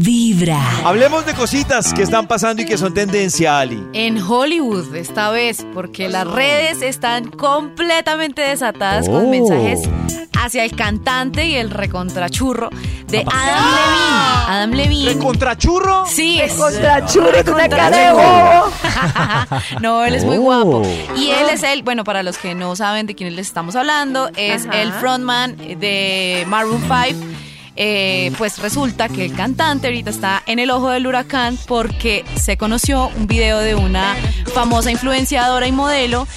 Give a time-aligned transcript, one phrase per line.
[0.00, 0.60] Vibra.
[0.84, 3.82] Hablemos de cositas que están pasando y que son tendencia, Ali.
[3.92, 9.30] En Hollywood esta vez, porque las redes están completamente desatadas con Oh.
[9.30, 9.88] mensajes
[10.42, 12.68] hacia el cantante y el recontrachurro
[13.08, 14.46] de Adam Levine.
[14.48, 15.18] Adam Levine.
[15.18, 16.04] ¿Contrachurro?
[16.06, 18.70] Sí, es Contra churro, con una cara de Recontrachurro.
[19.50, 19.80] bobo.
[19.80, 20.40] no, él es muy Oh.
[20.42, 20.82] guapo.
[21.16, 24.28] Y él es el, bueno, para los que no saben de quién les estamos hablando,
[24.36, 24.82] es Ajá.
[24.82, 27.24] el frontman de Maroon 5.
[27.76, 32.56] Eh, pues resulta que el cantante ahorita está en el ojo del huracán porque se
[32.56, 34.14] conoció un video de una
[34.52, 36.28] famosa influenciadora y modelo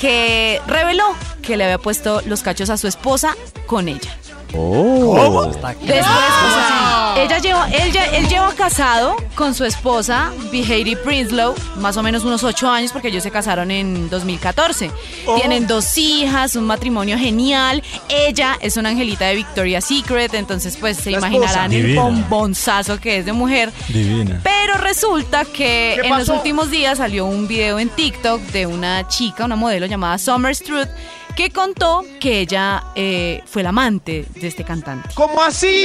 [0.00, 1.04] que reveló
[1.42, 3.36] que le había puesto los cachos a su esposa
[3.66, 4.16] con ella.
[4.54, 5.44] Oh.
[5.46, 6.85] Después, o sea,
[7.16, 12.24] ella lleva, él, ya- él lleva casado con su esposa, Behaty Prinslow, más o menos
[12.24, 14.90] unos ocho años, porque ellos se casaron en 2014.
[15.36, 17.82] Tienen dos hijas, un matrimonio genial.
[18.08, 23.18] Ella es una angelita de Victoria's Secret, entonces pues se La imaginarán el bombonzazo que
[23.18, 23.72] es de mujer.
[23.88, 24.40] Divina.
[24.42, 29.08] Pero resulta que ¿Qué en los últimos días salió un video en TikTok de una
[29.08, 30.88] chica, una modelo llamada Summer Struth,
[31.36, 35.10] que contó que ella eh, fue la amante de este cantante.
[35.14, 35.84] ¿Cómo así?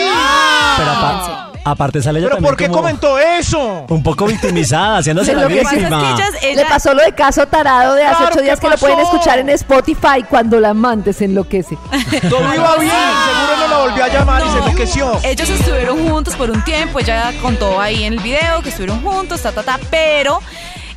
[0.77, 0.91] Pero
[1.23, 3.85] apa- aparte sale ella ¿Pero también por qué como comentó eso?
[3.89, 6.15] un poco victimizada, haciéndose la lo que Lo que pasa es que víctima.
[6.15, 8.77] ellas- Le pasó lo de caso tarado de hace Claro, ocho días ¿qué que lo
[8.79, 11.77] pueden escuchar en Spotify cuando la amante se enloquece.
[12.29, 15.19] Todo iba bien, seguro no la volvió a llamar y se enloqueció.
[15.23, 19.41] Ellos estuvieron juntos por un tiempo, ella contó ahí en el video que estuvieron juntos,
[19.41, 20.39] ta, ta, ta, pero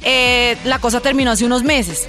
[0.02, 2.08] eh, la cosa terminó hace unos meses.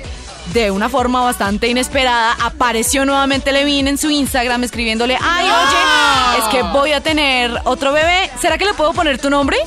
[0.53, 6.45] De una forma bastante inesperada, apareció nuevamente Levine en su Instagram escribiéndole, ay, oye, es
[6.45, 9.57] que voy a tener otro bebé, ¿será que le puedo poner tu nombre?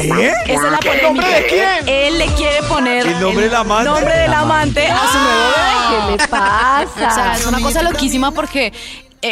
[0.00, 0.32] ¿Qué?
[0.46, 1.28] Esa es la ¿El nombre polémica.
[1.28, 1.88] de quién?
[1.88, 3.90] Él le quiere poner ¿El nombre del amante?
[3.90, 6.06] nombre del amante a su nuevo bebé.
[6.16, 6.86] ¿Qué le pasa?
[7.10, 8.72] O sea, es una cosa loquísima porque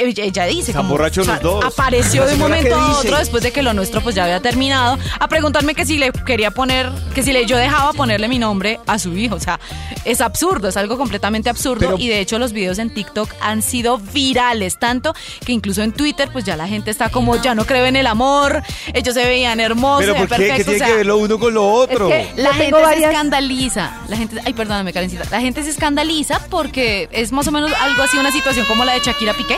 [0.03, 1.65] ella, dice Están como, borrachos los dos.
[1.65, 4.41] apareció de un momento ¿qué a otro después de que lo nuestro pues ya había
[4.41, 8.39] terminado a preguntarme que si le quería poner que si le yo dejaba ponerle mi
[8.39, 9.59] nombre a su hijo o sea
[10.05, 13.63] es absurdo es algo completamente absurdo Pero- y de hecho los videos en TikTok han
[13.63, 17.65] sido virales tanto que incluso en Twitter pues ya la gente está como ya no
[17.67, 18.63] creo en el amor
[18.93, 20.45] ellos se veían hermosos ¿Pero se por ven qué?
[20.45, 22.09] ¿Qué perfectos, tiene o sea, que ver lo uno con lo otro?
[22.09, 24.01] Es que- la Yo gente se escandaliza.
[24.09, 25.25] La gente, ay, perdóname, Karencita.
[25.31, 28.93] La gente se escandaliza porque es más o menos algo así, una situación como la
[28.95, 29.57] de Shakira Piqué.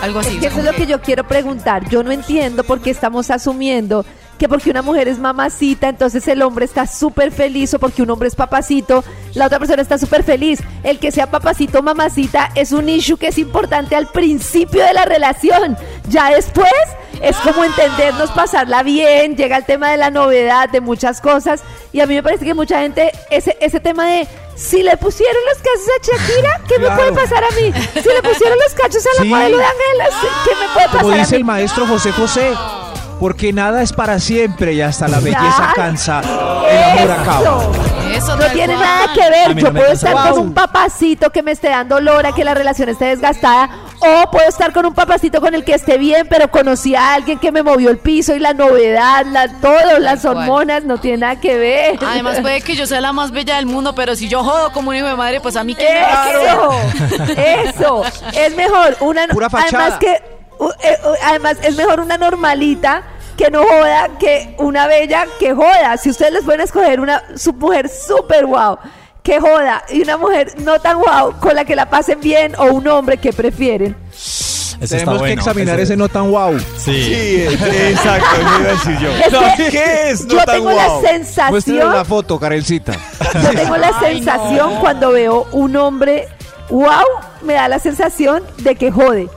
[0.00, 0.34] Algo así.
[0.34, 1.88] Es que eso es lo que yo quiero preguntar.
[1.88, 4.04] Yo no entiendo por qué estamos asumiendo
[4.38, 8.10] que porque una mujer es mamacita, entonces el hombre está súper feliz o porque un
[8.10, 9.04] hombre es papacito,
[9.34, 10.60] la otra persona está súper feliz.
[10.84, 14.92] El que sea papacito o mamacita es un issue que es importante al principio de
[14.94, 15.76] la relación.
[16.08, 16.70] Ya después
[17.20, 21.62] es como entendernos, pasarla bien, llega el tema de la novedad, de muchas cosas.
[21.92, 25.36] Y a mí me parece que mucha gente, ese, ese tema de si le pusieron
[25.48, 27.72] los cachos a Shakira, ¿qué me puede pasar a mí?
[27.94, 29.28] Si le pusieron los cachos a la Sí.
[29.28, 31.36] modelo de Ángeles, ¿qué me puede pasar Como a dice mí?
[31.38, 32.52] el maestro José José,
[33.20, 36.20] porque nada es para siempre y hasta la belleza cansa,
[36.70, 37.40] el amor acaba.
[37.40, 37.72] Eso.
[38.14, 38.86] Eso No tiene cual.
[38.86, 39.54] nada que A ver.
[39.54, 43.04] Yo puedo estar con un papacito que me esté dando lora, que la relación esté
[43.06, 43.68] desgastada,
[44.00, 47.38] o puedo estar con un papacito con el que esté bien, pero conocí a alguien
[47.38, 50.38] que me movió el piso y la novedad, la, todo, las cual.
[50.38, 51.98] hormonas, no tiene nada que ver.
[52.04, 54.90] Además puede que yo sea la más bella del mundo, pero si yo jodo como
[54.90, 56.00] un hijo de madre, pues a mí que me
[56.50, 56.70] Eso,
[57.66, 58.02] eso,
[58.32, 59.84] es mejor una Pura fachada.
[59.84, 60.37] además que
[61.24, 63.02] además es mejor una normalita
[63.36, 65.96] que no joda que una bella que joda.
[65.96, 68.78] Si ustedes les pueden escoger una su mujer súper guau
[69.22, 72.64] que joda y una mujer no tan guau con la que la pasen bien o
[72.72, 73.96] un hombre que prefieren.
[74.80, 76.58] Tenemos que bueno, examinar ese no tan wow.
[76.76, 77.44] Sí.
[77.48, 79.10] Exacto, eso iba a decir yo.
[79.10, 80.24] Es No, que ¿Qué es?
[80.24, 82.92] No yo tan tengo la sensación la foto, Karelcita.
[83.42, 86.28] Yo tengo la sensación cuando veo un hombre,
[86.70, 87.04] wow,
[87.42, 89.28] me da la sensación de que jode.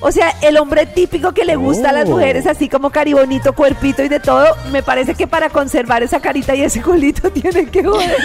[0.00, 2.10] O sea, el hombre típico que le gusta a las Oh.
[2.12, 6.54] mujeres, así como caribonito, cuerpito y de todo, me parece que para conservar esa carita
[6.54, 8.16] y ese culito tiene que joder.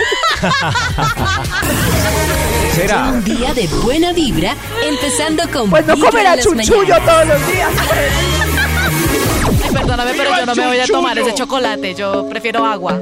[2.75, 3.09] ¿Será?
[3.09, 4.56] Un día de buena vibra,
[4.88, 7.06] empezando con Pues no comerá chunchullo mañanas.
[7.06, 7.69] todos los días.
[9.63, 11.95] Ay, perdóname, pero yo no me voy a tomar ese chocolate.
[11.95, 13.00] Yo prefiero agua.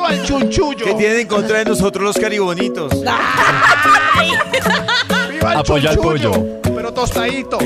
[0.00, 0.86] ¡Viva el chunchullo!
[0.86, 2.90] ¿Qué tienen en contra de nosotros los caribonitos?
[5.30, 6.30] ¡Viva el Apoya al chunchullo!
[6.30, 6.60] pollo.
[6.74, 7.58] Pero tostadito.